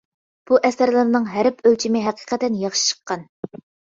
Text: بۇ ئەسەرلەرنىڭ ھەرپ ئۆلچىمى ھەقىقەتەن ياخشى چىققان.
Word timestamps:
بۇ 0.51 0.55
ئەسەرلەرنىڭ 0.69 1.27
ھەرپ 1.33 1.61
ئۆلچىمى 1.69 2.01
ھەقىقەتەن 2.05 2.57
ياخشى 2.63 2.87
چىققان. 2.87 3.23